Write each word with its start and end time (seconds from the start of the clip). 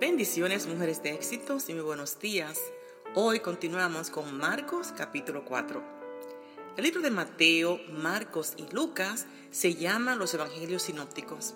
Bendiciones, 0.00 0.66
mujeres 0.66 1.02
de 1.02 1.10
éxitos 1.10 1.68
y 1.68 1.74
muy 1.74 1.82
buenos 1.82 2.18
días. 2.18 2.58
Hoy 3.14 3.40
continuamos 3.40 4.08
con 4.08 4.34
Marcos 4.34 4.94
capítulo 4.96 5.44
4. 5.44 5.82
El 6.78 6.84
libro 6.84 7.02
de 7.02 7.10
Mateo, 7.10 7.78
Marcos 7.92 8.54
y 8.56 8.62
Lucas 8.74 9.26
se 9.50 9.74
llaman 9.74 10.18
los 10.18 10.32
Evangelios 10.32 10.84
Sinópticos, 10.84 11.52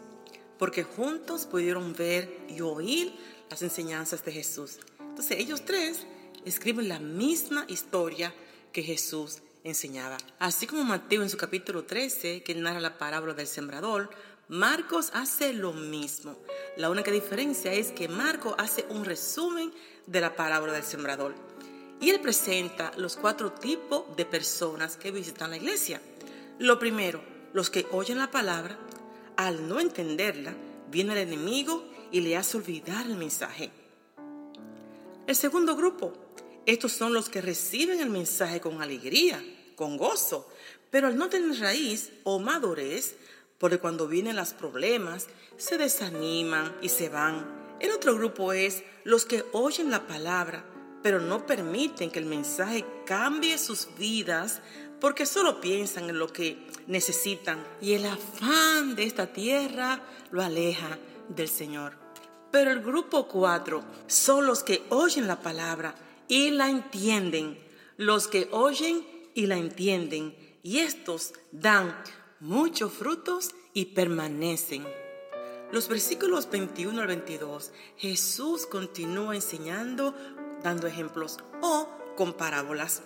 porque 0.59 0.85
juntos 0.85 1.47
pudieron 1.47 1.95
ver 1.95 2.45
y 2.51 2.61
oír 2.61 3.15
las 3.49 3.63
enseñanzas 3.63 4.23
de 4.27 4.33
Jesús. 4.33 4.79
Entonces 5.01 5.39
ellos 5.39 5.65
tres 5.65 6.07
escriben 6.45 6.91
la 6.91 6.99
misma 6.99 7.65
historia 7.69 8.35
que 8.73 8.83
Jesús 8.83 9.39
enseñaba. 9.63 10.19
Así 10.39 10.67
como 10.67 10.85
Mateo 10.85 11.23
en 11.23 11.31
su 11.31 11.39
capítulo 11.39 11.85
13, 11.85 12.43
que 12.43 12.55
narra 12.55 12.81
la 12.81 12.99
parábola 12.99 13.33
del 13.33 13.47
sembrador, 13.47 14.11
Marcos 14.49 15.11
hace 15.15 15.55
lo 15.55 15.73
mismo. 15.73 16.37
La 16.77 16.91
única 16.91 17.11
diferencia 17.11 17.73
es 17.73 17.93
que 17.93 18.09
Marcos 18.09 18.55
hace 18.59 18.85
un 18.91 19.07
resumen 19.07 19.73
de 20.07 20.21
la 20.21 20.37
parábola 20.37 20.75
del 20.75 20.83
sembrador. 20.83 21.35
Y 22.01 22.11
él 22.11 22.21
presenta 22.21 22.93
los 22.99 23.17
cuatro 23.17 23.53
tipos 23.53 24.15
de 24.17 24.27
personas 24.27 24.97
que 24.99 25.11
visitan 25.11 25.51
la 25.51 25.57
iglesia. 25.57 26.03
Lo 26.59 26.79
primero, 26.79 27.23
los 27.55 27.71
que 27.71 27.87
oyen 27.91 28.19
la 28.19 28.31
palabra, 28.31 28.79
al 29.37 29.67
no 29.67 29.81
entenderla, 29.81 30.55
viene 30.91 31.13
el 31.13 31.29
enemigo 31.29 31.83
y 32.13 32.21
le 32.21 32.37
hace 32.37 32.59
olvidar 32.59 33.07
el 33.07 33.17
mensaje. 33.17 33.71
El 35.27 35.37
segundo 35.37 35.75
grupo, 35.75 36.13
estos 36.67 36.93
son 36.93 37.15
los 37.15 37.31
que 37.31 37.41
reciben 37.41 38.01
el 38.01 38.11
mensaje 38.11 38.61
con 38.61 38.83
alegría, 38.83 39.43
con 39.75 39.97
gozo, 39.97 40.47
pero 40.91 41.07
al 41.07 41.17
no 41.17 41.31
tener 41.31 41.59
raíz 41.59 42.13
o 42.25 42.39
madurez, 42.39 43.17
porque 43.65 43.79
cuando 43.79 44.07
vienen 44.07 44.37
los 44.37 44.53
problemas 44.53 45.27
se 45.57 45.79
desaniman 45.79 46.77
y 46.83 46.91
se 46.91 47.09
van. 47.09 47.47
El 47.81 47.93
otro 47.93 48.15
grupo 48.15 48.53
es 48.53 48.85
los 49.05 49.25
que 49.25 49.43
oyen 49.53 49.91
la 49.91 50.07
palabra, 50.07 50.67
pero 51.03 51.19
no 51.19 51.47
permiten 51.47 52.11
que 52.11 52.19
el 52.19 52.27
mensaje 52.27 52.85
cambie 53.07 53.57
sus 53.57 53.89
vidas 53.97 54.61
porque 55.01 55.25
solo 55.25 55.63
piensan 55.63 56.11
en 56.11 56.19
lo 56.19 56.31
que 56.31 56.69
necesitan 56.89 57.67
y 57.81 57.95
el 57.95 58.05
afán 58.05 58.97
de 58.97 59.05
esta 59.05 59.33
tierra 59.33 59.99
lo 60.31 60.43
aleja 60.43 60.99
del 61.31 61.49
Señor. 61.49 61.97
Pero 62.51 62.71
el 62.71 62.83
grupo 62.83 63.29
cuatro 63.29 63.83
son 64.07 64.45
los 64.45 64.63
que 64.63 64.85
oyen 64.91 65.27
la 65.27 65.41
palabra 65.41 65.95
y 66.29 66.51
la 66.51 66.69
entienden, 66.69 67.59
los 67.97 68.29
que 68.29 68.47
oyen 68.51 69.07
y 69.33 69.47
la 69.47 69.57
entienden, 69.57 70.37
y 70.63 70.81
estos 70.81 71.33
dan 71.51 71.97
muchos 72.41 72.93
frutos 72.93 73.51
y 73.73 73.87
permanecen. 73.87 74.87
Los 75.73 75.89
versículos 75.89 76.49
21 76.51 77.01
al 77.01 77.07
22, 77.09 77.73
Jesús 77.97 78.67
continúa 78.67 79.35
enseñando, 79.35 80.15
dando 80.63 80.87
ejemplos 80.87 81.39
o 81.63 81.89
con 82.17 82.35
parábolas. 82.35 83.03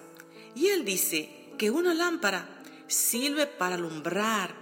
Y 0.54 0.68
él 0.68 0.84
dice 0.84 1.52
que 1.56 1.70
una 1.70 1.94
lámpara 1.94 2.46
sirve 2.86 3.46
para 3.46 3.76
alumbrar. 3.76 4.54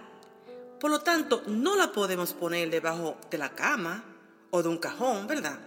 Por 0.78 0.90
lo 0.90 1.00
tanto, 1.00 1.42
no 1.46 1.74
la 1.76 1.92
podemos 1.92 2.32
poner 2.32 2.70
debajo 2.70 3.16
de 3.30 3.38
la 3.38 3.54
cama 3.54 4.04
o 4.50 4.62
de 4.62 4.68
un 4.68 4.78
cajón, 4.78 5.26
¿verdad? 5.26 5.58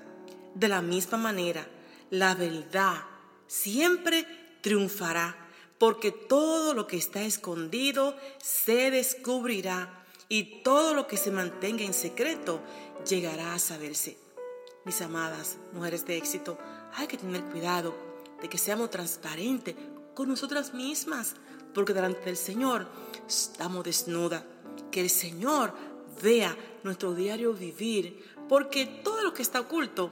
De 0.54 0.68
la 0.68 0.82
misma 0.82 1.18
manera, 1.18 1.68
la 2.10 2.36
verdad 2.36 3.04
siempre 3.48 4.26
triunfará 4.62 5.49
porque 5.80 6.12
todo 6.12 6.74
lo 6.74 6.86
que 6.86 6.98
está 6.98 7.24
escondido 7.24 8.16
se 8.44 8.92
descubrirá 8.92 10.04
y 10.28 10.62
todo 10.62 10.94
lo 10.94 11.08
que 11.08 11.18
se 11.18 11.32
mantenga 11.32 11.84
en 11.84 11.94
secreto 11.94 12.62
llegará 13.08 13.54
a 13.56 13.60
saberse. 13.60 14.18
Mis 14.86 15.02
amadas, 15.02 15.58
mujeres 15.74 16.06
de 16.06 16.18
éxito, 16.18 16.58
hay 16.94 17.08
que 17.08 17.18
tener 17.18 17.44
cuidado 17.46 17.96
de 18.42 18.50
que 18.50 18.58
seamos 18.58 18.92
transparentes 18.92 19.76
con 20.14 20.28
nosotras 20.28 20.74
mismas, 20.74 21.36
porque 21.74 21.94
delante 21.94 22.26
del 22.26 22.38
Señor 22.38 22.88
estamos 23.28 23.84
desnudas. 23.84 24.44
Que 24.92 25.02
el 25.02 25.10
Señor 25.10 25.74
vea 26.22 26.58
nuestro 26.84 27.14
diario 27.14 27.54
vivir, 27.54 28.26
porque 28.48 28.86
todo 28.86 29.24
lo 29.24 29.34
que 29.34 29.42
está 29.42 29.62
oculto 29.62 30.12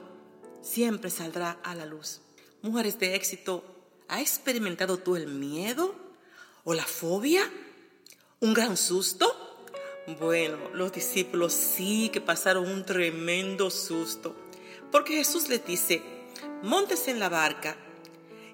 siempre 0.61 1.09
saldrá 1.09 1.59
a 1.63 1.75
la 1.75 1.85
luz. 1.85 2.21
Mujeres 2.61 2.99
de 2.99 3.15
éxito, 3.15 3.63
¿Has 4.07 4.21
experimentado 4.21 4.97
tú 4.97 5.17
el 5.17 5.27
miedo 5.27 5.93
o 6.63 6.73
la 6.73 6.85
fobia? 6.85 7.41
¿Un 8.39 8.53
gran 8.53 8.77
susto? 8.77 9.47
Bueno, 10.19 10.57
los 10.73 10.93
discípulos 10.93 11.51
sí 11.51 12.09
que 12.13 12.21
pasaron 12.21 12.69
un 12.69 12.85
tremendo 12.85 13.69
susto, 13.69 14.33
porque 14.93 15.17
Jesús 15.17 15.49
les 15.49 15.65
dice, 15.65 16.01
montes 16.63 17.09
en 17.09 17.19
la 17.19 17.27
barca, 17.27 17.75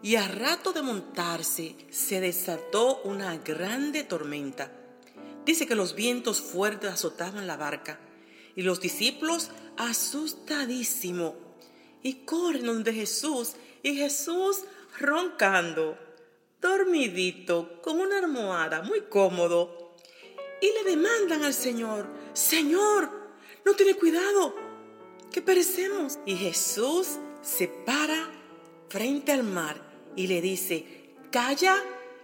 y 0.02 0.16
a 0.16 0.28
rato 0.28 0.74
de 0.74 0.82
montarse 0.82 1.76
se 1.92 2.20
desató 2.20 3.02
una 3.04 3.38
grande 3.38 4.04
tormenta. 4.04 4.72
Dice 5.46 5.68
que 5.68 5.76
los 5.76 5.94
vientos 5.94 6.42
fuertes 6.42 6.90
azotaban 6.90 7.46
la 7.46 7.58
barca, 7.58 8.00
y 8.56 8.64
los 8.64 8.82
discípulos 8.82 9.52
asustadísimos, 9.78 11.36
y 12.02 12.26
corren 12.26 12.66
donde 12.66 12.92
Jesús, 12.92 13.54
y 13.84 13.96
Jesús 13.96 14.62
roncando, 15.00 15.98
dormidito, 16.62 17.82
con 17.82 18.00
una 18.00 18.20
almohada, 18.20 18.82
muy 18.82 19.02
cómodo. 19.02 19.96
Y 20.62 20.72
le 20.72 20.92
demandan 20.92 21.44
al 21.44 21.54
Señor, 21.54 22.08
Señor, 22.34 23.10
no 23.66 23.74
tiene 23.74 23.96
cuidado, 23.96 24.56
que 25.32 25.42
perecemos. 25.42 26.20
Y 26.26 26.36
Jesús 26.36 27.18
se 27.42 27.68
para 27.68 28.30
frente 28.90 29.32
al 29.32 29.44
mar 29.44 29.76
y 30.16 30.28
le 30.28 30.42
dice, 30.42 31.16
calla 31.32 31.76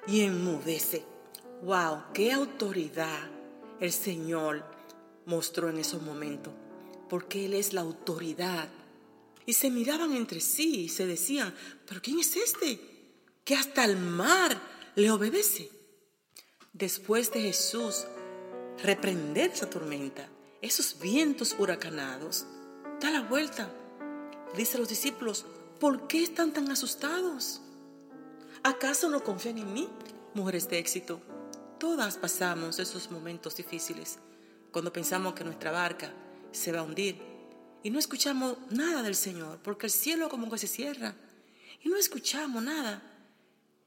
y 0.08 0.22
enmudece. 0.22 1.04
¡Wow! 1.64 2.04
¡Qué 2.14 2.32
autoridad 2.32 3.30
el 3.82 3.92
Señor 3.92 4.64
mostró 5.26 5.70
en 5.70 5.80
esos 5.80 6.02
momentos! 6.02 6.54
Porque 7.10 7.46
Él 7.46 7.54
es 7.54 7.74
la 7.74 7.82
autoridad 7.82 8.70
y 9.46 9.54
se 9.54 9.70
miraban 9.70 10.14
entre 10.14 10.40
sí 10.40 10.82
y 10.82 10.90
se 10.90 11.06
decían, 11.06 11.54
pero 11.88 12.02
¿quién 12.02 12.20
es 12.20 12.36
este? 12.36 12.80
Que 13.44 13.56
hasta 13.56 13.86
el 13.86 13.98
mar 13.98 14.60
le 14.96 15.12
obedece. 15.12 15.72
Después 16.74 17.32
de 17.32 17.42
Jesús 17.42 18.06
reprender 18.84 19.52
esa 19.52 19.70
tormenta, 19.70 20.30
esos 20.62 21.00
vientos 21.00 21.56
huracanados, 21.58 22.46
da 23.00 23.12
la 23.12 23.22
vuelta. 23.22 23.70
Dice 24.56 24.78
a 24.78 24.80
los 24.80 24.90
discípulos, 24.90 25.46
¿por 25.80 26.08
qué 26.08 26.24
están 26.24 26.54
tan 26.54 26.72
asustados? 26.72 27.62
¿Acaso 28.64 29.10
no 29.10 29.24
confían 29.24 29.58
en 29.58 29.74
mí? 29.74 29.90
Mujeres 30.34 30.70
de 30.70 30.80
éxito, 30.80 31.22
todas 31.80 32.18
pasamos 32.18 32.78
esos 32.80 33.10
momentos 33.10 33.56
difíciles 33.56 34.20
cuando 34.72 34.94
pensamos 34.94 35.34
que 35.34 35.44
nuestra 35.44 35.72
barca 35.72 36.12
se 36.52 36.72
va 36.72 36.80
a 36.80 36.84
hundir 36.84 37.29
y 37.84 37.90
no 37.90 38.00
escuchamos 38.00 38.58
nada 38.72 39.02
del 39.04 39.16
Señor, 39.16 39.60
porque 39.64 39.88
el 39.88 39.92
cielo 39.92 40.30
como 40.30 40.50
que 40.50 40.58
se 40.58 40.68
cierra 40.68 41.16
y 41.82 41.90
no 41.90 41.98
escuchamos 41.98 42.62
nada. 42.62 43.02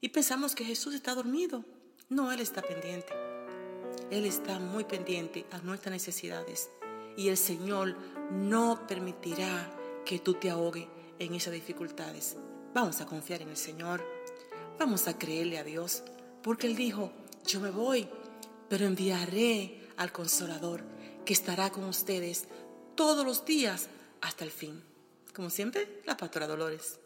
Y 0.01 0.09
pensamos 0.09 0.55
que 0.55 0.65
Jesús 0.65 0.95
está 0.95 1.15
dormido. 1.15 1.65
No, 2.09 2.33
Él 2.33 2.41
está 2.41 2.63
pendiente. 2.63 3.13
Él 4.11 4.25
está 4.25 4.59
muy 4.59 4.85
pendiente 4.85 5.47
a 5.51 5.59
nuestras 5.59 5.93
necesidades. 5.93 6.71
Y 7.17 7.29
el 7.29 7.37
Señor 7.37 7.97
no 8.31 8.87
permitirá 8.87 9.71
que 10.05 10.19
tú 10.19 10.35
te 10.35 10.51
ahogues 10.51 10.87
en 11.19 11.35
esas 11.35 11.53
dificultades. 11.53 12.37
Vamos 12.75 13.01
a 13.01 13.07
confiar 13.07 13.43
en 13.43 13.51
el 13.51 13.57
Señor. 13.57 14.05
Vamos 14.79 15.07
a 15.07 15.19
creerle 15.19 15.59
a 15.59 15.65
Dios. 15.65 16.03
Porque 16.43 16.67
Él 16.67 16.75
dijo, 16.75 17.13
yo 17.47 17.61
me 17.61 17.71
voy, 17.71 18.09
pero 18.69 18.87
enviaré 18.87 19.89
al 19.97 20.11
consolador 20.11 20.83
que 21.25 21.35
estará 21.35 21.71
con 21.71 21.85
ustedes 21.85 22.49
todos 23.03 23.27
los 23.27 23.45
días 23.45 23.89
hasta 24.21 24.45
el 24.45 24.53
fin. 24.53 24.81
Como 25.35 25.51
siempre, 25.51 26.01
la 26.05 26.17
pastora 26.17 26.47
Dolores. 26.47 27.01